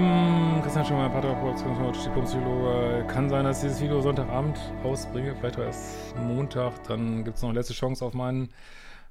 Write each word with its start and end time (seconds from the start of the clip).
Lieben, 0.00 0.62
Christian 0.62 0.86
Schimmer, 0.86 1.10
Paartherapeut, 1.10 1.60
Diplompsychologe. 1.60 3.04
Kann 3.06 3.28
sein, 3.28 3.44
dass 3.44 3.58
ich 3.58 3.64
dieses 3.64 3.82
Video 3.82 4.00
Sonntagabend 4.00 4.58
ausbringe, 4.82 5.36
vielleicht 5.36 5.58
auch 5.58 5.64
erst 5.64 6.16
Montag. 6.16 6.82
Dann 6.84 7.22
gibt 7.22 7.36
es 7.36 7.42
noch 7.42 7.50
eine 7.50 7.58
letzte 7.58 7.74
Chance 7.74 8.04
auf 8.04 8.14
meinen 8.14 8.48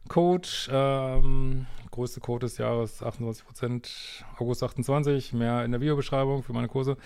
Code. 0.07 0.47
Ähm, 0.71 1.67
größte 1.91 2.21
Code 2.21 2.47
des 2.47 2.57
Jahres, 2.57 3.03
28%, 3.03 3.88
August 4.39 4.63
28. 4.63 5.33
Mehr 5.33 5.63
in 5.63 5.71
der 5.71 5.81
Videobeschreibung 5.81 6.41
für 6.41 6.53
meine 6.53 6.67
Kurse. 6.67 6.97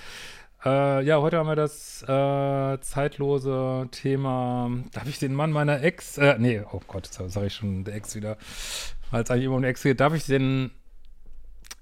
Äh, 0.63 1.03
ja, 1.03 1.19
heute 1.19 1.37
haben 1.37 1.47
wir 1.47 1.57
das 1.57 2.03
äh, 2.03 2.79
zeitlose 2.79 3.89
Thema, 3.91 4.71
darf 4.93 5.09
ich 5.09 5.19
den 5.19 5.33
Mann 5.33 5.51
meiner 5.51 5.83
Ex, 5.83 6.17
äh, 6.17 6.37
nee, 6.39 6.61
oh 6.71 6.79
Gott, 6.87 7.05
jetzt 7.07 7.33
sage 7.33 7.47
ich 7.47 7.53
schon 7.53 7.83
der 7.83 7.95
Ex 7.95 8.15
wieder, 8.15 8.37
weil 9.11 9.23
es 9.23 9.29
eigentlich 9.29 9.43
immer 9.43 9.55
um 9.55 9.61
den 9.61 9.71
Ex 9.71 9.83
geht, 9.83 9.99
darf 9.99 10.13
ich 10.13 10.25
den 10.25 10.71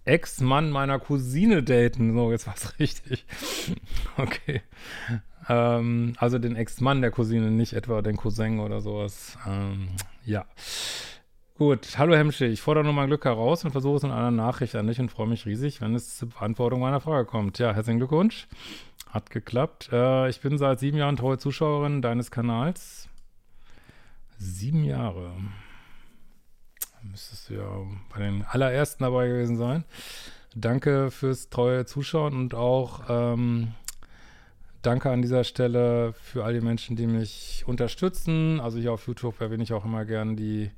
Ex-Mann 0.05 0.71
meiner 0.71 0.99
Cousine 0.99 1.63
daten. 1.63 2.13
So, 2.13 2.31
jetzt 2.31 2.47
war's 2.47 2.73
richtig. 2.79 3.25
okay. 4.17 4.61
Ähm, 5.47 6.13
also 6.17 6.39
den 6.39 6.55
Ex-Mann 6.55 7.01
der 7.01 7.11
Cousine, 7.11 7.51
nicht 7.51 7.73
etwa 7.73 8.01
den 8.01 8.17
Cousin 8.17 8.59
oder 8.59 8.81
sowas. 8.81 9.37
Ähm, 9.47 9.89
ja. 10.25 10.45
Gut, 11.57 11.97
hallo 11.97 12.15
Hemschi, 12.15 12.45
ich 12.45 12.61
fordere 12.61 12.83
nur 12.83 12.93
mein 12.93 13.07
Glück 13.07 13.23
heraus 13.23 13.63
und 13.63 13.71
versuche 13.71 13.97
es 13.97 14.03
in 14.03 14.09
einer 14.09 14.31
Nachricht 14.31 14.75
an 14.75 14.87
dich 14.87 14.99
und 14.99 15.11
freue 15.11 15.27
mich 15.27 15.45
riesig, 15.45 15.79
wenn 15.79 15.93
es 15.93 16.17
zur 16.17 16.29
Beantwortung 16.29 16.79
meiner 16.79 17.01
Frage 17.01 17.25
kommt. 17.25 17.59
Ja, 17.59 17.73
herzlichen 17.73 17.99
Glückwunsch. 17.99 18.47
Hat 19.09 19.29
geklappt. 19.29 19.89
Äh, 19.91 20.29
ich 20.29 20.41
bin 20.41 20.57
seit 20.57 20.79
sieben 20.79 20.97
Jahren 20.97 21.17
treue 21.17 21.37
Zuschauerin 21.37 22.01
deines 22.01 22.31
Kanals. 22.31 23.09
Sieben 24.39 24.83
Jahre 24.83 25.33
müsstest 27.03 27.49
du 27.49 27.55
ja 27.55 27.67
bei 28.13 28.19
den 28.19 28.43
allerersten 28.43 29.03
dabei 29.03 29.27
gewesen 29.27 29.57
sein. 29.57 29.83
Danke 30.55 31.11
fürs 31.11 31.49
treue 31.49 31.85
Zuschauen 31.85 32.35
und 32.35 32.53
auch 32.53 33.03
ähm, 33.09 33.73
danke 34.81 35.09
an 35.09 35.21
dieser 35.21 35.43
Stelle 35.43 36.13
für 36.13 36.43
all 36.43 36.53
die 36.53 36.61
Menschen, 36.61 36.95
die 36.95 37.07
mich 37.07 37.63
unterstützen. 37.65 38.59
Also 38.59 38.79
hier 38.79 38.91
auf 38.91 39.07
YouTube 39.07 39.39
erwähne 39.39 39.63
ich 39.63 39.73
auch 39.73 39.85
immer 39.85 40.05
gern 40.05 40.35
die 40.35 40.71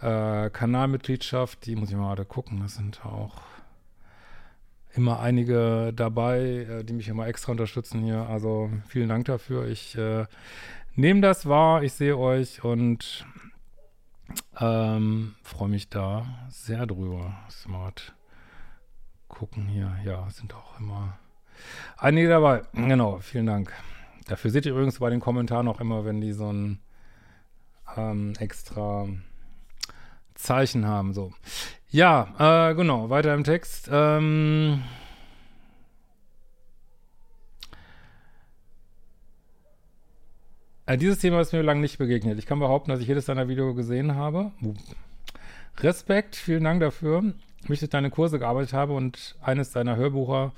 äh, 0.00 0.50
Kanalmitgliedschaft. 0.50 1.66
Die 1.66 1.76
muss 1.76 1.90
ich 1.90 1.96
mal 1.96 2.08
gerade 2.08 2.24
gucken. 2.24 2.60
Das 2.62 2.76
sind 2.76 3.04
auch 3.04 3.42
immer 4.94 5.20
einige 5.20 5.92
dabei, 5.94 6.40
äh, 6.40 6.84
die 6.84 6.92
mich 6.92 7.08
immer 7.08 7.26
extra 7.26 7.52
unterstützen 7.52 8.02
hier. 8.02 8.28
Also 8.28 8.70
vielen 8.88 9.08
Dank 9.08 9.26
dafür. 9.26 9.68
Ich 9.68 9.96
äh, 9.96 10.26
nehme 10.94 11.20
das 11.20 11.46
wahr. 11.46 11.82
Ich 11.82 11.92
sehe 11.92 12.16
euch 12.16 12.64
und 12.64 13.26
ähm, 14.58 15.34
Freue 15.42 15.68
mich 15.68 15.88
da 15.88 16.26
sehr 16.48 16.86
drüber. 16.86 17.34
Smart 17.50 18.14
gucken 19.28 19.66
hier. 19.66 19.96
Ja, 20.04 20.28
sind 20.30 20.54
auch 20.54 20.78
immer 20.78 21.18
einige 21.96 22.28
dabei. 22.28 22.62
Genau, 22.72 23.18
vielen 23.18 23.46
Dank. 23.46 23.72
Dafür 24.26 24.50
seht 24.50 24.66
ihr 24.66 24.72
übrigens 24.72 24.98
bei 24.98 25.10
den 25.10 25.20
Kommentaren 25.20 25.68
auch 25.68 25.80
immer, 25.80 26.04
wenn 26.04 26.20
die 26.20 26.32
so 26.32 26.52
ein 26.52 26.80
ähm, 27.96 28.34
extra 28.38 29.08
Zeichen 30.34 30.86
haben. 30.86 31.12
So. 31.12 31.32
Ja, 31.90 32.70
äh, 32.70 32.74
genau, 32.74 33.10
weiter 33.10 33.34
im 33.34 33.44
Text. 33.44 33.88
Ähm, 33.92 34.84
Also 40.90 40.98
dieses 40.98 41.20
Thema 41.20 41.40
ist 41.40 41.52
mir 41.52 41.62
lange 41.62 41.82
nicht 41.82 41.98
begegnet. 41.98 42.40
Ich 42.40 42.46
kann 42.46 42.58
behaupten, 42.58 42.90
dass 42.90 42.98
ich 42.98 43.06
jedes 43.06 43.26
deiner 43.26 43.46
Videos 43.46 43.76
gesehen 43.76 44.16
habe. 44.16 44.50
Respekt, 45.78 46.34
vielen 46.34 46.64
Dank 46.64 46.80
dafür. 46.80 47.32
Ich 47.68 47.78
durch 47.78 47.90
deine 47.90 48.10
Kurse 48.10 48.40
gearbeitet 48.40 48.72
habe 48.72 48.94
und 48.94 49.36
eines 49.40 49.70
deiner 49.70 49.94
Hörbucher 49.94 50.52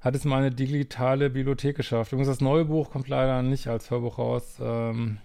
hat 0.00 0.14
es 0.14 0.24
mal 0.24 0.38
eine 0.38 0.52
digitale 0.52 1.28
Bibliothek 1.28 1.76
geschafft. 1.76 2.12
Übrigens, 2.12 2.28
das 2.28 2.40
neue 2.40 2.64
Buch 2.64 2.88
kommt 2.88 3.08
leider 3.08 3.42
nicht 3.42 3.68
als 3.68 3.90
Hörbuch 3.90 4.16
raus. 4.16 4.56
Ähm, 4.58 5.18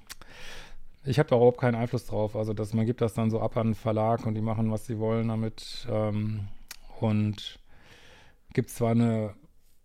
ich 1.05 1.19
habe 1.19 1.29
da 1.29 1.37
überhaupt 1.37 1.61
keinen 1.61 1.75
Einfluss 1.75 2.05
drauf. 2.05 2.35
Also, 2.35 2.53
dass 2.53 2.73
man 2.73 2.85
gibt 2.85 2.99
das 2.99 3.13
dann 3.13 3.31
so 3.31 3.39
ab 3.39 3.55
an 3.55 3.67
den 3.67 3.75
Verlag 3.75 4.25
und 4.25 4.35
die 4.35 4.41
machen, 4.41 4.69
was 4.71 4.85
sie 4.85 4.99
wollen 4.99 5.29
damit. 5.29 5.87
Ähm, 5.89 6.49
und 6.99 7.59
gibt 8.51 8.71
zwar 8.71 8.91
eine 8.91 9.35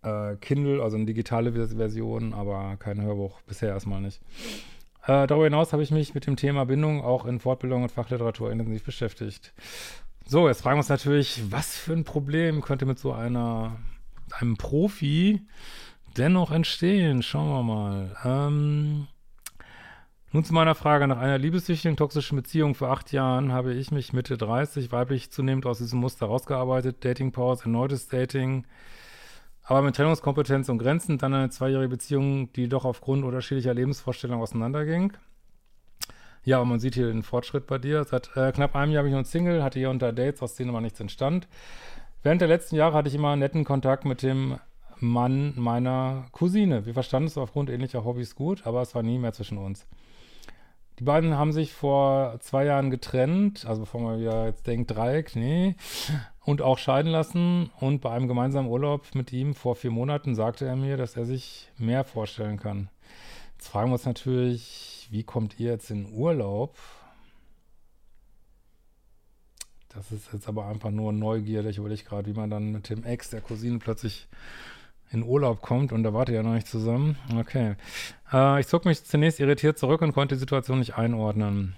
äh, 0.03 0.35
Kindle, 0.37 0.81
also 0.81 0.97
eine 0.97 1.05
digitale 1.05 1.51
Version, 1.51 2.33
aber 2.33 2.77
kein 2.77 3.01
Hörbuch, 3.01 3.41
bisher 3.41 3.69
erstmal 3.69 4.01
nicht. 4.01 4.21
Äh, 5.03 5.27
darüber 5.27 5.45
hinaus 5.45 5.73
habe 5.73 5.83
ich 5.83 5.91
mich 5.91 6.13
mit 6.13 6.27
dem 6.27 6.35
Thema 6.35 6.65
Bindung 6.65 7.01
auch 7.03 7.25
in 7.25 7.39
Fortbildung 7.39 7.83
und 7.83 7.91
Fachliteratur 7.91 8.51
intensiv 8.51 8.83
beschäftigt. 8.83 9.53
So, 10.25 10.47
jetzt 10.47 10.61
fragen 10.61 10.75
wir 10.75 10.81
uns 10.81 10.89
natürlich, 10.89 11.41
was 11.51 11.75
für 11.75 11.93
ein 11.93 12.03
Problem 12.03 12.61
könnte 12.61 12.85
mit 12.85 12.99
so 12.99 13.13
einer, 13.13 13.77
einem 14.39 14.57
Profi 14.57 15.41
dennoch 16.17 16.51
entstehen? 16.51 17.23
Schauen 17.23 17.49
wir 17.49 17.63
mal. 17.63 18.15
Ähm, 18.23 19.07
nun 20.31 20.43
zu 20.43 20.53
meiner 20.53 20.75
Frage. 20.75 21.07
Nach 21.07 21.17
einer 21.17 21.39
liebessüchtigen, 21.39 21.97
toxischen 21.97 22.35
Beziehung 22.35 22.75
vor 22.75 22.91
acht 22.91 23.11
Jahren 23.11 23.51
habe 23.51 23.73
ich 23.73 23.89
mich 23.91 24.13
Mitte 24.13 24.37
30 24.37 24.91
weiblich 24.91 25.31
zunehmend 25.31 25.65
aus 25.65 25.79
diesem 25.79 25.99
Muster 25.99 26.27
rausgearbeitet. 26.27 27.03
Dating-Pause, 27.03 27.63
erneutes 27.63 28.07
Dating, 28.07 28.67
aber 29.69 29.83
mit 29.83 29.95
Trennungskompetenz 29.95 30.67
und 30.69 30.79
Grenzen 30.79 31.19
dann 31.19 31.31
eine 31.31 31.51
zweijährige 31.51 31.89
Beziehung, 31.89 32.51
die 32.53 32.67
doch 32.67 32.85
aufgrund 32.85 33.23
unterschiedlicher 33.23 33.75
Lebensvorstellungen 33.75 34.41
auseinanderging. 34.41 35.13
Ja, 36.43 36.57
und 36.57 36.69
man 36.69 36.79
sieht 36.79 36.95
hier 36.95 37.05
den 37.05 37.21
Fortschritt 37.21 37.67
bei 37.67 37.77
dir. 37.77 38.03
Seit 38.03 38.35
äh, 38.35 38.51
knapp 38.51 38.75
einem 38.75 38.91
Jahr 38.91 39.03
bin 39.03 39.13
ich 39.13 39.19
noch 39.19 39.25
Single, 39.25 39.61
hatte 39.61 39.77
hier 39.77 39.91
unter 39.91 40.11
Dates, 40.11 40.41
aus 40.41 40.55
denen 40.55 40.71
aber 40.71 40.81
nichts 40.81 40.99
entstand. 40.99 41.47
Während 42.23 42.41
der 42.41 42.47
letzten 42.47 42.77
Jahre 42.77 42.95
hatte 42.95 43.09
ich 43.09 43.15
immer 43.15 43.35
netten 43.35 43.63
Kontakt 43.63 44.05
mit 44.05 44.23
dem 44.23 44.57
Mann 44.97 45.53
meiner 45.55 46.25
Cousine. 46.31 46.87
Wir 46.87 46.95
verstanden 46.95 47.27
es 47.27 47.37
aufgrund 47.37 47.69
ähnlicher 47.69 48.03
Hobbys 48.03 48.33
gut, 48.33 48.65
aber 48.65 48.81
es 48.81 48.95
war 48.95 49.03
nie 49.03 49.19
mehr 49.19 49.33
zwischen 49.33 49.59
uns. 49.59 49.85
Die 50.97 51.03
beiden 51.03 51.37
haben 51.37 51.53
sich 51.53 51.73
vor 51.73 52.39
zwei 52.39 52.65
Jahren 52.65 52.89
getrennt, 52.89 53.67
also 53.67 53.81
bevor 53.81 54.01
man 54.01 54.19
wieder 54.19 54.47
jetzt 54.47 54.65
denkt, 54.65 54.89
Dreieck, 54.89 55.35
nee, 55.35 55.75
und 56.49 56.63
auch 56.63 56.79
scheiden 56.79 57.11
lassen. 57.11 57.69
Und 57.79 58.01
bei 58.01 58.09
einem 58.09 58.27
gemeinsamen 58.27 58.69
Urlaub 58.69 59.13
mit 59.13 59.31
ihm 59.31 59.53
vor 59.53 59.75
vier 59.75 59.91
Monaten 59.91 60.33
sagte 60.33 60.65
er 60.65 60.75
mir, 60.75 60.97
dass 60.97 61.15
er 61.15 61.25
sich 61.25 61.69
mehr 61.77 62.03
vorstellen 62.03 62.57
kann. 62.57 62.89
Jetzt 63.55 63.67
fragen 63.67 63.89
wir 63.91 63.93
uns 63.93 64.05
natürlich, 64.05 65.07
wie 65.11 65.23
kommt 65.23 65.59
ihr 65.59 65.71
jetzt 65.71 65.91
in 65.91 66.11
Urlaub? 66.11 66.75
Das 69.89 70.11
ist 70.11 70.33
jetzt 70.33 70.47
aber 70.47 70.65
einfach 70.65 70.89
nur 70.89 71.13
Neugierde. 71.13 71.69
Ich 71.69 72.05
gerade, 72.05 72.25
wie 72.25 72.37
man 72.37 72.49
dann 72.49 72.71
mit 72.71 72.89
dem 72.89 73.03
Ex 73.03 73.29
der 73.29 73.41
Cousine 73.41 73.77
plötzlich 73.77 74.27
in 75.11 75.23
Urlaub 75.23 75.61
kommt 75.61 75.91
und 75.91 76.01
da 76.03 76.13
wart 76.13 76.29
ja 76.29 76.41
noch 76.41 76.53
nicht 76.53 76.67
zusammen. 76.67 77.15
Okay. 77.37 77.75
Äh, 78.33 78.59
ich 78.59 78.67
zog 78.67 78.85
mich 78.85 79.03
zunächst 79.03 79.39
irritiert 79.39 79.77
zurück 79.77 80.01
und 80.01 80.13
konnte 80.13 80.35
die 80.35 80.39
Situation 80.39 80.79
nicht 80.79 80.95
einordnen. 80.95 81.75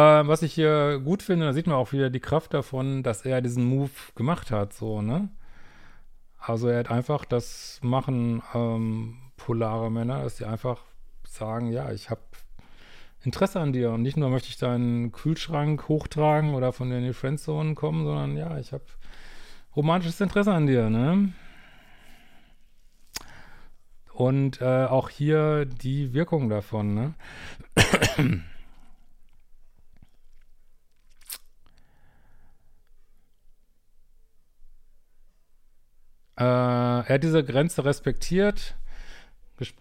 Äh, 0.00 0.26
was 0.26 0.42
ich 0.42 0.54
hier 0.54 1.00
gut 1.04 1.22
finde, 1.22 1.46
da 1.46 1.52
sieht 1.52 1.66
man 1.66 1.76
auch 1.76 1.92
wieder 1.92 2.08
die 2.10 2.20
Kraft 2.20 2.54
davon, 2.54 3.02
dass 3.02 3.26
er 3.26 3.42
diesen 3.42 3.64
Move 3.64 3.90
gemacht 4.14 4.50
hat, 4.50 4.72
so, 4.72 5.02
ne? 5.02 5.28
Also 6.38 6.68
er 6.68 6.78
hat 6.78 6.90
einfach 6.90 7.26
das 7.26 7.80
machen 7.82 8.42
ähm, 8.54 9.18
polare 9.36 9.90
Männer, 9.90 10.22
dass 10.22 10.38
sie 10.38 10.46
einfach 10.46 10.80
sagen, 11.26 11.70
ja, 11.70 11.92
ich 11.92 12.08
habe 12.08 12.22
Interesse 13.22 13.60
an 13.60 13.74
dir 13.74 13.90
und 13.90 14.00
nicht 14.02 14.16
nur 14.16 14.30
möchte 14.30 14.48
ich 14.48 14.56
deinen 14.56 15.12
Kühlschrank 15.12 15.88
hochtragen 15.88 16.54
oder 16.54 16.72
von 16.72 16.88
dir 16.88 16.96
in 16.98 17.04
die 17.04 17.12
Friendzone 17.12 17.74
kommen, 17.74 18.04
sondern 18.06 18.36
ja, 18.38 18.58
ich 18.58 18.72
habe 18.72 18.84
romantisches 19.76 20.20
Interesse 20.20 20.52
an 20.54 20.66
dir, 20.66 20.88
ne? 20.88 21.32
Und 24.14 24.62
äh, 24.62 24.86
auch 24.86 25.10
hier 25.10 25.66
die 25.66 26.14
Wirkung 26.14 26.48
davon, 26.48 26.94
ne? 26.94 27.14
Äh, 36.40 36.42
er 36.42 37.08
hat 37.08 37.22
diese 37.22 37.44
Grenze 37.44 37.84
respektiert. 37.84 38.74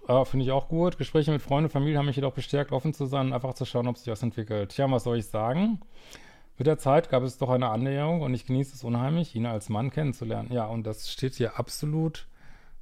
Äh, 0.08 0.26
Finde 0.26 0.46
ich 0.46 0.52
auch 0.52 0.68
gut. 0.68 0.98
Gespräche 0.98 1.32
mit 1.32 1.42
Freunden 1.42 1.66
und 1.66 1.72
Familie 1.72 1.98
haben 1.98 2.08
mich 2.08 2.18
jedoch 2.18 2.34
bestärkt, 2.34 2.74
offen 2.74 2.94
zu 2.94 3.06
sein 3.06 3.28
und 3.28 3.34
einfach 3.34 3.54
zu 3.54 3.66
schauen, 3.66 3.88
ob 3.88 3.98
sich 3.98 4.08
was 4.08 4.22
entwickelt. 4.22 4.72
Tja, 4.72 4.92
was 4.92 5.06
soll 5.06 5.18
ich 5.18 5.28
sagen? 5.28 5.80
Mit 6.58 6.68
der 6.68 6.78
Zeit 6.78 7.10
gab 7.10 7.24
es 7.24 7.38
doch 7.38 7.50
eine 7.50 7.70
Annäherung 7.70 8.22
und 8.22 8.34
ich 8.34 8.46
genieße 8.46 8.76
es 8.76 8.84
unheimlich, 8.84 9.34
ihn 9.34 9.46
als 9.46 9.70
Mann 9.70 9.92
kennenzulernen. 9.92 10.52
Ja, 10.52 10.66
und 10.66 10.86
das 10.86 11.10
steht 11.10 11.36
hier 11.36 11.58
absolut 11.58 12.28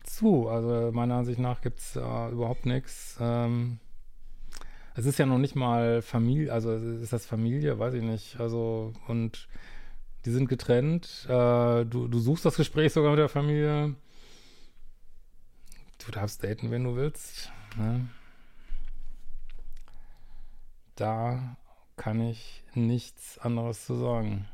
zu. 0.03 0.49
Also 0.49 0.91
meiner 0.91 1.15
Ansicht 1.15 1.39
nach 1.39 1.61
gibt 1.61 1.79
es 1.79 1.95
äh, 1.95 2.29
überhaupt 2.31 2.65
nichts. 2.65 3.17
Ähm, 3.21 3.79
es 4.95 5.05
ist 5.05 5.19
ja 5.19 5.27
noch 5.27 5.37
nicht 5.37 5.55
mal 5.55 6.01
Familie, 6.01 6.51
also 6.51 6.73
ist 6.73 7.13
das 7.13 7.27
Familie, 7.27 7.77
weiß 7.77 7.93
ich 7.93 8.01
nicht. 8.01 8.39
Also, 8.39 8.93
und 9.07 9.47
die 10.27 10.31
sind 10.33 10.49
getrennt. 10.49 11.25
Äh, 11.29 11.85
du, 11.85 12.09
du 12.09 12.19
suchst 12.19 12.43
das 12.43 12.57
Gespräch 12.57 12.91
sogar 12.91 13.11
mit 13.11 13.19
der 13.19 13.29
Familie. 13.29 13.95
Du 16.05 16.11
darfst 16.11 16.43
daten, 16.43 16.69
wenn 16.69 16.83
du 16.83 16.97
willst. 16.97 17.49
Ne? 17.77 18.09
Da 20.95 21.55
kann 21.95 22.19
ich 22.19 22.61
nichts 22.73 23.37
anderes 23.37 23.85
zu 23.85 23.95
sagen. 23.95 24.45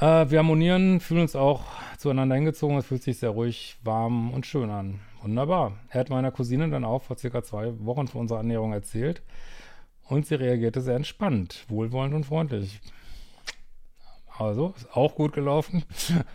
Äh, 0.00 0.28
wir 0.28 0.38
harmonieren, 0.38 1.00
fühlen 1.00 1.22
uns 1.22 1.34
auch 1.34 1.64
zueinander 1.96 2.34
hingezogen. 2.34 2.76
Es 2.76 2.84
fühlt 2.84 3.02
sich 3.02 3.18
sehr 3.18 3.30
ruhig, 3.30 3.78
warm 3.84 4.32
und 4.34 4.44
schön 4.44 4.68
an. 4.68 5.00
Wunderbar. 5.22 5.78
Er 5.88 6.00
hat 6.00 6.10
meiner 6.10 6.30
Cousine 6.30 6.68
dann 6.68 6.84
auch 6.84 7.04
vor 7.04 7.16
circa 7.16 7.42
zwei 7.42 7.72
Wochen 7.86 8.06
von 8.06 8.20
unserer 8.20 8.40
Annäherung 8.40 8.74
erzählt. 8.74 9.22
Und 10.04 10.26
sie 10.26 10.34
reagierte 10.34 10.82
sehr 10.82 10.96
entspannt, 10.96 11.64
wohlwollend 11.68 12.14
und 12.14 12.24
freundlich. 12.24 12.82
Also, 14.38 14.72
ist 14.76 14.94
auch 14.96 15.16
gut 15.16 15.32
gelaufen. 15.32 15.84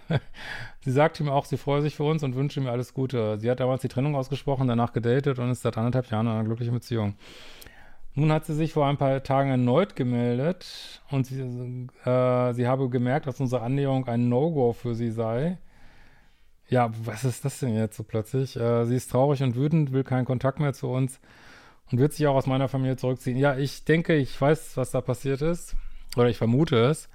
sie 0.82 0.92
sagte 0.92 1.24
mir 1.24 1.32
auch, 1.32 1.46
sie 1.46 1.58
freue 1.58 1.82
sich 1.82 1.96
für 1.96 2.04
uns 2.04 2.22
und 2.24 2.36
wünsche 2.36 2.60
mir 2.60 2.72
alles 2.72 2.94
Gute. 2.94 3.40
Sie 3.40 3.50
hat 3.50 3.62
damals 3.62 3.82
die 3.82 3.88
Trennung 3.88 4.16
ausgesprochen, 4.16 4.68
danach 4.68 4.92
gedatet 4.92 5.40
und 5.40 5.50
ist 5.50 5.62
seit 5.62 5.78
anderthalb 5.78 6.12
Jahren 6.12 6.28
in 6.28 6.34
einer 6.34 6.44
glücklichen 6.44 6.74
Beziehung. 6.74 7.16
Nun 8.16 8.32
hat 8.32 8.46
sie 8.46 8.54
sich 8.54 8.74
vor 8.74 8.86
ein 8.86 8.98
paar 8.98 9.24
Tagen 9.24 9.50
erneut 9.50 9.96
gemeldet 9.96 11.02
und 11.10 11.26
sie, 11.26 11.42
äh, 12.06 12.54
sie 12.54 12.68
habe 12.68 12.90
gemerkt, 12.90 13.26
dass 13.26 13.40
unsere 13.40 13.62
Annäherung 13.64 14.08
ein 14.08 14.30
No-Go 14.30 14.74
für 14.74 14.94
sie 14.94 15.10
sei. 15.10 15.58
Ja, 16.70 16.92
was 17.06 17.24
ist 17.24 17.46
das 17.46 17.60
denn 17.60 17.74
jetzt 17.76 17.98
so 17.98 18.04
plötzlich? 18.04 18.56
Äh, 18.56 18.86
sie 18.86 18.96
ist 18.96 19.12
traurig 19.12 19.42
und 19.42 19.56
wütend, 19.56 19.94
will 19.94 20.04
keinen 20.04 20.26
Kontakt 20.26 20.60
mehr 20.60 20.74
zu 20.74 20.90
uns 20.90 21.20
und 21.92 22.00
wird 22.00 22.14
sich 22.14 22.28
auch 22.28 22.36
aus 22.36 22.48
meiner 22.48 22.68
Familie 22.68 22.98
zurückziehen. 22.98 23.38
Ja, 23.38 23.58
ich 23.58 23.86
denke, 23.86 24.16
ich 24.16 24.40
weiß, 24.40 24.78
was 24.78 24.92
da 24.92 25.02
passiert 25.02 25.42
ist. 25.42 25.76
Oder 26.16 26.30
ich 26.30 26.38
vermute 26.38 26.78
es, 26.78 27.10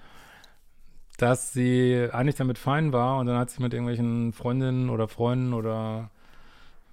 dass 1.19 1.53
sie 1.53 2.09
eigentlich 2.13 2.37
damit 2.37 2.59
fein 2.59 2.93
war 2.93 3.19
und 3.19 3.27
dann 3.27 3.37
hat 3.37 3.51
sie 3.51 3.61
mit 3.61 3.75
irgendwelchen 3.75 4.33
Freundinnen 4.33 4.89
oder 4.89 5.09
Freunden 5.09 5.53
oder 5.53 6.11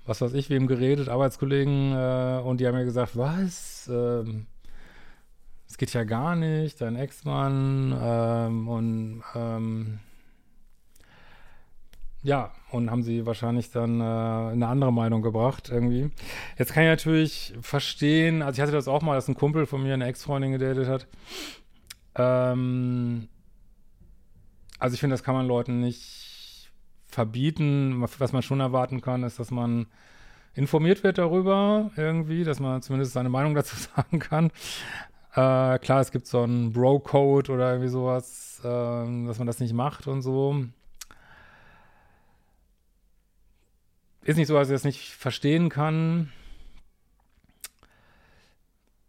was 0.06 0.20
weiß 0.22 0.34
ich, 0.34 0.50
wem 0.50 0.68
geredet, 0.68 1.10
Arbeitskollegen, 1.10 1.94
äh, 1.94 2.42
und 2.44 2.60
die 2.60 2.68
haben 2.68 2.76
mir 2.76 2.86
gesagt, 2.86 3.16
was? 3.16 3.90
Ähm, 3.92 4.48
es 5.68 5.78
geht 5.78 5.94
ja 5.94 6.04
gar 6.04 6.36
nicht, 6.36 6.82
dein 6.82 6.96
Ex-Mann, 6.96 7.96
ähm, 8.00 8.68
und 8.68 9.24
ähm, 9.36 10.00
ja, 12.24 12.52
und 12.72 12.90
haben 12.90 13.04
sie 13.04 13.28
wahrscheinlich 13.28 13.70
dann 13.70 14.02
äh, 14.02 14.04
eine 14.04 14.68
andere 14.68 14.92
Meinung 14.92 15.22
gebracht, 15.22 15.70
irgendwie. 15.72 16.10
Jetzt 16.58 16.74
kann 16.74 16.84
ich 16.84 16.90
natürlich 16.90 17.54
verstehen, 17.62 18.42
also 18.42 18.58
ich 18.58 18.62
hatte 18.62 18.72
das 18.72 18.88
auch 18.88 19.04
mal, 19.04 19.14
dass 19.14 19.28
ein 19.28 19.36
Kumpel 19.36 19.68
von 19.68 19.84
mir 19.84 19.94
eine 19.94 20.08
Ex-Freundin 20.08 20.52
gedatet 20.52 20.88
hat. 20.88 21.08
Ähm, 22.16 23.28
also 24.86 24.94
ich 24.94 25.00
finde, 25.00 25.16
das 25.16 25.24
kann 25.24 25.34
man 25.34 25.48
Leuten 25.48 25.80
nicht 25.80 26.70
verbieten. 27.08 28.04
Was 28.20 28.34
man 28.34 28.44
schon 28.44 28.60
erwarten 28.60 29.02
kann, 29.02 29.24
ist, 29.24 29.40
dass 29.40 29.50
man 29.50 29.88
informiert 30.54 31.04
wird 31.04 31.18
darüber 31.18 31.90
irgendwie, 31.96 32.44
dass 32.44 32.60
man 32.60 32.84
zumindest 32.84 33.14
seine 33.14 33.30
Meinung 33.30 33.56
dazu 33.56 33.76
sagen 33.76 34.20
kann. 34.20 34.52
Äh, 35.32 35.80
klar, 35.80 36.02
es 36.02 36.12
gibt 36.12 36.28
so 36.28 36.44
einen 36.44 36.72
Bro-Code 36.72 37.52
oder 37.52 37.72
irgendwie 37.72 37.90
sowas, 37.90 38.62
äh, 38.64 38.68
dass 39.26 39.40
man 39.40 39.48
das 39.48 39.60
nicht 39.60 39.74
macht 39.74 40.06
und 40.06 40.22
so. 40.22 40.64
Ist 44.22 44.38
nicht 44.38 44.48
so, 44.48 44.54
dass 44.54 44.70
ich 44.70 44.76
das 44.76 44.84
nicht 44.84 45.16
verstehen 45.16 45.70
kann. 45.70 46.32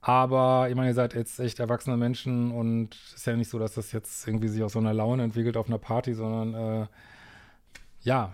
Aber 0.06 0.68
ich 0.70 0.76
meine, 0.76 0.90
ihr 0.90 0.94
seid 0.94 1.14
jetzt 1.14 1.40
echt 1.40 1.58
erwachsene 1.58 1.96
Menschen 1.96 2.52
und 2.52 2.94
es 2.94 3.14
ist 3.14 3.26
ja 3.26 3.34
nicht 3.34 3.50
so, 3.50 3.58
dass 3.58 3.74
das 3.74 3.90
jetzt 3.90 4.24
irgendwie 4.28 4.46
sich 4.46 4.62
aus 4.62 4.74
so 4.74 4.78
einer 4.78 4.94
Laune 4.94 5.24
entwickelt 5.24 5.56
auf 5.56 5.66
einer 5.66 5.78
Party, 5.78 6.14
sondern 6.14 6.54
äh, 6.54 6.86
ja, 8.02 8.32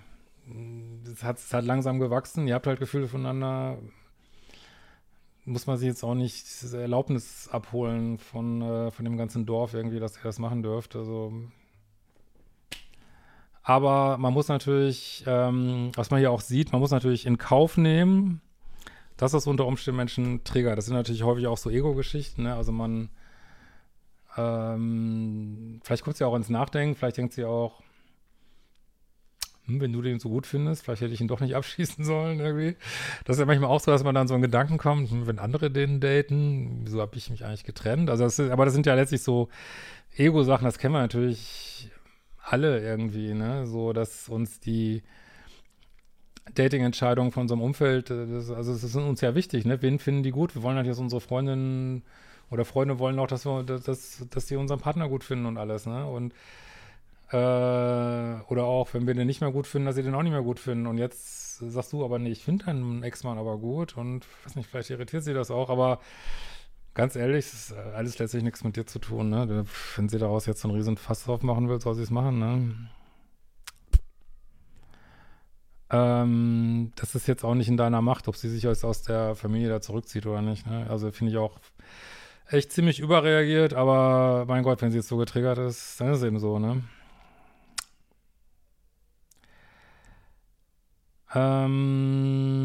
es 1.10 1.24
hat, 1.24 1.38
es 1.38 1.54
hat 1.54 1.64
langsam 1.64 1.98
gewachsen. 1.98 2.46
Ihr 2.46 2.56
habt 2.56 2.66
halt 2.66 2.78
Gefühle 2.78 3.08
voneinander. 3.08 3.78
Muss 5.46 5.66
man 5.66 5.78
sich 5.78 5.88
jetzt 5.88 6.04
auch 6.04 6.14
nicht 6.14 6.46
Erlaubnis 6.74 7.48
abholen 7.50 8.18
von, 8.18 8.60
äh, 8.60 8.90
von 8.90 9.06
dem 9.06 9.16
ganzen 9.16 9.46
Dorf 9.46 9.72
irgendwie, 9.72 9.98
dass 9.98 10.18
ihr 10.18 10.24
das 10.24 10.38
machen 10.38 10.62
dürft. 10.62 10.94
Also. 10.94 11.32
Aber 13.62 14.18
man 14.18 14.34
muss 14.34 14.48
natürlich, 14.48 15.24
ähm, 15.26 15.90
was 15.94 16.10
man 16.10 16.20
hier 16.20 16.32
auch 16.32 16.42
sieht, 16.42 16.70
man 16.70 16.82
muss 16.82 16.90
natürlich 16.90 17.24
in 17.24 17.38
Kauf 17.38 17.78
nehmen, 17.78 18.42
dass 19.22 19.30
das 19.30 19.46
unter 19.46 19.66
Umständen 19.66 19.98
Menschen 19.98 20.42
triggert. 20.42 20.76
Das 20.76 20.86
sind 20.86 20.94
natürlich 20.94 21.22
häufig 21.22 21.46
auch 21.46 21.56
so 21.56 21.70
Ego-Geschichten. 21.70 22.42
Ne? 22.42 22.56
Also 22.56 22.72
man, 22.72 23.08
ähm, 24.36 25.80
vielleicht 25.84 26.02
kommt 26.02 26.16
sie 26.16 26.26
auch 26.26 26.34
ins 26.34 26.48
Nachdenken, 26.48 26.96
vielleicht 26.96 27.18
denkt 27.18 27.34
sie 27.34 27.44
auch, 27.44 27.82
hm, 29.66 29.80
wenn 29.80 29.92
du 29.92 30.02
den 30.02 30.18
so 30.18 30.28
gut 30.28 30.44
findest, 30.44 30.82
vielleicht 30.82 31.02
hätte 31.02 31.14
ich 31.14 31.20
ihn 31.20 31.28
doch 31.28 31.38
nicht 31.38 31.54
abschießen 31.54 32.04
sollen 32.04 32.40
irgendwie. 32.40 32.74
Das 33.24 33.36
ist 33.36 33.40
ja 33.40 33.46
manchmal 33.46 33.70
auch 33.70 33.78
so, 33.78 33.92
dass 33.92 34.02
man 34.02 34.16
dann 34.16 34.26
so 34.26 34.34
einen 34.34 34.42
Gedanken 34.42 34.76
kommt, 34.76 35.12
hm, 35.12 35.28
wenn 35.28 35.38
andere 35.38 35.70
den 35.70 36.00
daten, 36.00 36.80
wieso 36.82 37.00
habe 37.00 37.16
ich 37.16 37.30
mich 37.30 37.44
eigentlich 37.44 37.62
getrennt? 37.62 38.10
Also 38.10 38.24
das 38.24 38.40
ist, 38.40 38.50
aber 38.50 38.64
das 38.64 38.74
sind 38.74 38.86
ja 38.86 38.94
letztlich 38.96 39.22
so 39.22 39.50
Ego-Sachen, 40.16 40.64
das 40.64 40.78
kennen 40.78 40.94
wir 40.94 41.00
natürlich 41.00 41.92
alle 42.42 42.80
irgendwie, 42.80 43.34
ne? 43.34 43.68
So, 43.68 43.92
dass 43.92 44.28
uns 44.28 44.58
die 44.58 45.04
Dating-Entscheidungen 46.54 47.30
von 47.30 47.42
unserem 47.42 47.62
Umfeld, 47.62 48.10
äh, 48.10 48.26
das, 48.26 48.50
also 48.50 48.72
das 48.72 48.82
ist 48.84 48.96
uns 48.96 49.20
ja 49.20 49.34
wichtig, 49.34 49.64
ne? 49.64 49.80
Wen 49.82 49.98
finden 49.98 50.22
die 50.22 50.30
gut? 50.30 50.54
Wir 50.54 50.62
wollen 50.62 50.76
halt 50.76 50.86
jetzt 50.86 50.98
unsere 50.98 51.20
Freundinnen 51.20 52.02
oder 52.50 52.64
Freunde 52.64 52.98
wollen 52.98 53.18
auch, 53.18 53.28
dass 53.28 53.46
wir, 53.46 53.62
dass, 53.62 54.26
dass 54.28 54.46
die 54.46 54.56
unseren 54.56 54.80
Partner 54.80 55.08
gut 55.08 55.24
finden 55.24 55.46
und 55.46 55.56
alles, 55.56 55.86
ne? 55.86 56.06
Und 56.06 56.34
äh, 57.30 57.36
oder 57.36 58.64
auch, 58.64 58.92
wenn 58.92 59.06
wir 59.06 59.14
den 59.14 59.26
nicht 59.26 59.40
mehr 59.40 59.52
gut 59.52 59.66
finden, 59.66 59.86
dass 59.86 59.94
sie 59.94 60.02
den 60.02 60.14
auch 60.14 60.22
nicht 60.22 60.32
mehr 60.32 60.42
gut 60.42 60.58
finden. 60.60 60.86
Und 60.86 60.98
jetzt 60.98 61.58
sagst 61.58 61.92
du 61.92 62.04
aber, 62.04 62.18
nee, 62.18 62.30
ich 62.30 62.44
finde 62.44 62.66
deinen 62.66 63.02
Ex-Mann 63.02 63.38
aber 63.38 63.56
gut 63.58 63.96
und 63.96 64.26
weiß 64.44 64.56
nicht, 64.56 64.68
vielleicht 64.68 64.90
irritiert 64.90 65.24
sie 65.24 65.32
das 65.32 65.50
auch, 65.50 65.70
aber 65.70 66.00
ganz 66.94 67.16
ehrlich, 67.16 67.46
es 67.46 67.70
ist 67.70 67.72
alles 67.72 68.18
letztlich 68.18 68.42
nichts 68.42 68.64
mit 68.64 68.76
dir 68.76 68.86
zu 68.86 68.98
tun, 68.98 69.30
ne? 69.30 69.64
Wenn 69.96 70.08
sie 70.08 70.18
daraus 70.18 70.46
jetzt 70.46 70.60
so 70.60 70.68
einen 70.68 70.76
riesen 70.76 70.96
Fass 70.96 71.24
drauf 71.24 71.42
machen 71.42 71.68
will, 71.68 71.80
soll 71.80 71.94
sie 71.94 72.02
es 72.02 72.10
machen, 72.10 72.38
ne? 72.38 72.74
Ähm, 75.92 76.92
das 76.96 77.14
ist 77.14 77.28
jetzt 77.28 77.44
auch 77.44 77.54
nicht 77.54 77.68
in 77.68 77.76
deiner 77.76 78.00
Macht, 78.00 78.26
ob 78.26 78.36
sie 78.36 78.48
sich 78.48 78.62
jetzt 78.62 78.84
aus 78.84 79.02
der 79.02 79.34
Familie 79.34 79.68
da 79.68 79.80
zurückzieht 79.82 80.26
oder 80.26 80.40
nicht, 80.40 80.66
ne? 80.66 80.86
Also 80.88 81.10
finde 81.12 81.32
ich 81.32 81.38
auch 81.38 81.60
echt 82.48 82.72
ziemlich 82.72 82.98
überreagiert, 83.00 83.74
aber 83.74 84.44
mein 84.48 84.62
Gott, 84.62 84.80
wenn 84.82 84.90
sie 84.90 84.98
jetzt 84.98 85.08
so 85.08 85.16
getriggert 85.18 85.58
ist, 85.58 86.00
dann 86.00 86.12
ist 86.12 86.18
es 86.18 86.24
eben 86.24 86.38
so, 86.38 86.58
ne? 86.58 86.82
Ähm 91.34 92.56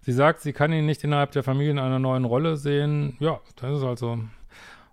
sie 0.00 0.12
sagt, 0.12 0.40
sie 0.40 0.52
kann 0.52 0.72
ihn 0.72 0.86
nicht 0.86 1.04
innerhalb 1.04 1.32
der 1.32 1.42
Familie 1.42 1.72
in 1.72 1.78
einer 1.78 1.98
neuen 1.98 2.24
Rolle 2.24 2.56
sehen. 2.56 3.16
Ja, 3.20 3.40
das 3.56 3.78
ist 3.78 3.84
halt 3.84 3.98
so. 3.98 4.18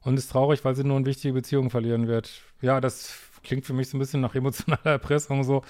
Und 0.05 0.17
ist 0.17 0.31
traurig, 0.31 0.63
weil 0.63 0.75
sie 0.75 0.83
nur 0.83 0.97
eine 0.97 1.05
wichtige 1.07 1.33
Beziehung 1.33 1.71
verlieren 1.71 2.07
wird. 2.07 2.43
Ja, 2.61 2.79
das 2.79 3.19
klingt 3.43 3.65
für 3.65 3.73
mich 3.73 3.89
so 3.89 3.97
ein 3.97 3.99
bisschen 3.99 4.21
nach 4.21 4.35
emotionaler 4.35 4.85
Erpressung. 4.91 5.43
So, 5.43 5.63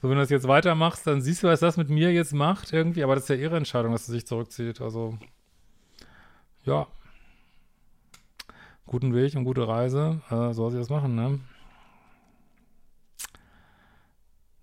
so 0.00 0.08
wenn 0.08 0.16
du 0.16 0.22
das 0.22 0.30
jetzt 0.30 0.46
weitermachst, 0.46 1.06
dann 1.08 1.20
siehst 1.20 1.42
du, 1.42 1.48
was 1.48 1.58
das 1.58 1.76
mit 1.76 1.90
mir 1.90 2.12
jetzt 2.12 2.32
macht 2.32 2.72
irgendwie. 2.72 3.02
Aber 3.02 3.16
das 3.16 3.24
ist 3.24 3.30
ja 3.30 3.34
ihre 3.34 3.56
Entscheidung, 3.56 3.90
dass 3.90 4.06
sie 4.06 4.12
sich 4.12 4.26
zurückzieht. 4.26 4.80
Also, 4.80 5.18
ja. 6.64 6.86
Guten 8.86 9.12
Weg 9.12 9.34
und 9.34 9.44
gute 9.44 9.66
Reise. 9.66 10.20
Äh, 10.30 10.52
soll 10.52 10.70
sie 10.70 10.78
das 10.78 10.88
machen, 10.88 11.16
ne? 11.16 11.40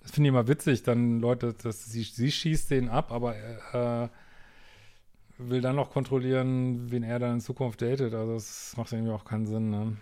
Das 0.01 0.11
finde 0.11 0.29
ich 0.29 0.33
immer 0.33 0.47
witzig, 0.47 0.83
dann 0.83 1.19
Leute, 1.19 1.53
dass 1.53 1.83
sie, 1.83 2.03
sie 2.03 2.31
schießt 2.31 2.71
den 2.71 2.87
ab, 2.87 3.11
aber 3.11 3.35
äh, 3.73 4.07
will 5.37 5.61
dann 5.61 5.75
noch 5.75 5.91
kontrollieren, 5.91 6.91
wen 6.91 7.03
er 7.03 7.19
dann 7.19 7.35
in 7.35 7.41
Zukunft 7.41 7.81
datet. 7.81 8.13
Also 8.13 8.33
das 8.33 8.75
macht 8.77 8.91
irgendwie 8.91 9.11
auch 9.11 9.25
keinen 9.25 9.45
Sinn, 9.45 9.69
ne? 9.69 9.97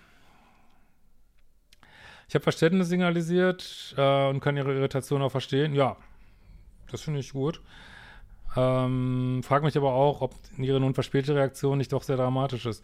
Ich 2.28 2.34
habe 2.34 2.44
Verständnis 2.44 2.90
signalisiert 2.90 3.94
äh, 3.98 4.30
und 4.30 4.40
kann 4.40 4.58
ihre 4.58 4.74
Irritation 4.74 5.22
auch 5.22 5.30
verstehen. 5.30 5.76
Ja, 5.76 5.96
das 6.90 7.02
finde 7.02 7.20
ich 7.20 7.34
gut. 7.34 7.62
Ähm, 8.56 9.42
frage 9.44 9.66
mich 9.66 9.78
aber 9.78 9.94
auch, 9.94 10.22
ob 10.22 10.34
ihre 10.58 10.80
nun 10.80 10.94
verspätete 10.94 11.36
Reaktion 11.36 11.78
nicht 11.78 11.92
doch 11.92 12.04
sehr 12.04 12.18
dramatisch 12.18 12.66
ist. 12.66 12.84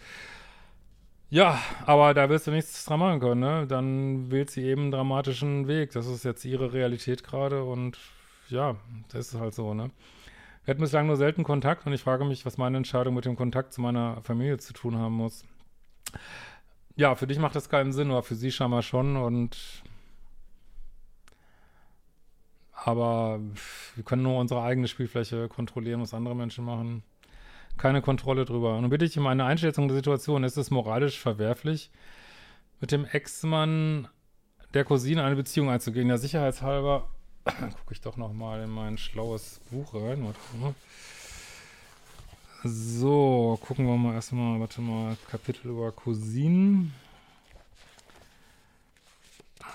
Ja, 1.30 1.58
aber 1.86 2.14
da 2.14 2.30
wirst 2.30 2.48
du 2.48 2.52
nichts 2.52 2.84
dran 2.86 3.00
machen 3.00 3.20
können, 3.22 3.40
ne? 3.40 3.66
Dann 3.68 4.30
wählt 4.32 4.52
sie 4.52 4.64
eben 4.64 4.82
einen 4.84 4.92
dramatischen 4.92 5.68
Weg. 5.68 5.92
Das 5.92 6.06
ist 6.08 6.26
jetzt 6.26 6.44
ihre 6.44 6.74
Realität 6.74 7.24
gerade 7.24 7.64
und 7.64 7.98
ja, 8.50 8.76
das 9.14 9.34
ist 9.34 9.40
halt 9.40 9.54
so, 9.56 9.74
ne? 9.74 9.92
Wir 10.64 10.74
hatten 10.74 10.82
bislang 10.82 11.08
nur 11.08 11.18
selten 11.18 11.44
Kontakt 11.44 11.86
und 11.86 11.94
ich 11.94 12.02
frage 12.02 12.26
mich, 12.26 12.46
was 12.46 12.58
meine 12.58 12.78
Entscheidung 12.78 13.16
mit 13.16 13.26
dem 13.26 13.36
Kontakt 13.36 13.74
zu 13.74 13.82
meiner 13.82 14.22
Familie 14.22 14.58
zu 14.58 14.74
tun 14.74 14.98
haben 14.98 15.16
muss. 15.16 15.44
Ja, 16.96 17.16
für 17.16 17.28
dich 17.28 17.40
macht 17.40 17.56
das 17.56 17.70
keinen 17.70 17.94
Sinn, 17.94 18.12
aber 18.12 18.24
für 18.24 18.36
sie 18.36 18.52
scheinbar 18.52 18.82
schon 18.82 19.18
und 19.18 19.84
aber 22.74 23.40
wir 23.96 24.04
können 24.04 24.24
nur 24.24 24.40
unsere 24.40 24.64
eigene 24.64 24.88
Spielfläche 24.88 25.48
kontrollieren, 25.48 26.02
was 26.02 26.14
andere 26.14 26.36
Menschen 26.36 26.66
machen 26.66 27.04
keine 27.78 28.02
Kontrolle 28.02 28.46
drüber. 28.46 28.76
Und 28.76 28.82
nun 28.82 28.90
bitte 28.90 29.06
ich 29.06 29.18
um 29.18 29.28
eine 29.28 29.46
Einschätzung 29.46 29.88
der 29.88 29.96
Situation. 29.98 30.44
Ist 30.44 30.58
es 30.58 30.72
moralisch 30.72 31.20
verwerflich, 31.20 31.92
mit 32.80 32.92
dem 32.92 33.06
Ex-Mann 33.06 34.08
der 34.74 34.86
Cousine 34.86 35.24
eine 35.24 35.36
Beziehung 35.36 35.70
einzugehen? 35.70 36.10
Ja, 36.10 36.18
sicherheitshalber 36.18 37.10
gucke 37.46 37.94
ich 37.94 38.02
doch 38.02 38.18
noch 38.18 38.34
mal 38.34 38.64
in 38.64 38.70
mein 38.70 38.98
schlaues 38.98 39.60
Buch 39.70 39.94
rein. 39.94 40.24
Warte 40.26 40.40
mal. 40.60 40.76
So, 42.64 43.58
gucken 43.62 43.88
wir 43.88 43.98
mal 43.98 44.14
erstmal, 44.14 44.60
warte 44.60 44.82
mal, 44.82 45.18
Kapitel 45.30 45.72
über 45.72 45.92
Cousinen. 45.92 46.94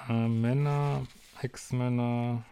Äh, 0.09 0.29
Männer, 0.29 1.05
Ex-Männer, 1.43 2.45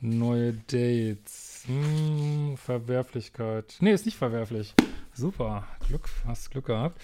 neue 0.00 0.54
Dates. 0.54 1.62
Hm, 1.66 2.56
Verwerflichkeit. 2.56 3.76
Nee, 3.78 3.92
ist 3.92 4.06
nicht 4.06 4.18
verwerflich. 4.18 4.74
Super. 5.14 5.68
Glück, 5.86 6.08
hast 6.26 6.50
Glück 6.50 6.66
gehabt. 6.66 7.00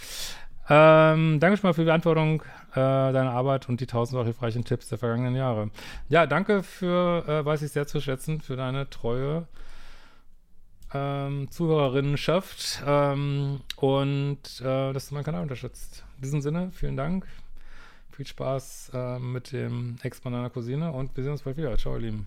Ähm, 0.69 1.39
danke 1.39 1.57
schon 1.57 1.69
mal 1.69 1.75
für 1.75 1.83
die 1.83 1.87
Beantwortung 1.87 2.43
äh, 2.73 2.75
deiner 2.75 3.31
Arbeit 3.31 3.69
und 3.69 3.81
die 3.81 3.87
tausend 3.87 4.23
hilfreichen 4.25 4.65
Tipps 4.65 4.89
der 4.89 4.99
vergangenen 4.99 5.37
Jahre. 5.37 5.71
Ja, 6.09 6.27
danke 6.27 6.63
für, 6.63 7.25
äh, 7.29 7.45
weiß 7.45 7.63
ich 7.63 7.73
sehr 7.73 7.87
zu 7.87 8.01
schätzen, 8.01 8.41
für 8.41 8.57
deine 8.57 8.91
treue 8.91 9.47
ähm, 10.93 11.51
Zuhörerinnenschaft 11.51 12.83
ähm, 12.87 13.61
und 13.77 14.61
äh, 14.61 14.93
dass 14.93 15.09
du 15.09 15.15
meinen 15.15 15.25
Kanal 15.25 15.43
unterstützt. 15.43 16.05
In 16.17 16.23
diesem 16.23 16.41
Sinne, 16.41 16.71
vielen 16.73 16.97
Dank. 16.97 17.27
Viel 18.11 18.27
Spaß 18.27 18.93
äh, 18.95 19.19
mit 19.19 19.53
dem 19.53 19.99
Ex-Mann 20.03 20.33
deiner 20.33 20.51
Cousine 20.51 20.91
und 20.93 21.17
wir 21.17 21.23
sehen 21.23 21.33
uns 21.33 21.43
bald 21.43 21.57
wieder. 21.57 21.77
Ciao, 21.77 21.95
ihr 21.95 22.01
Lieben. 22.01 22.27